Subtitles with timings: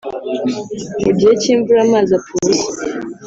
[1.03, 2.69] Mu gihe cy’imvura amazi apfa ubusa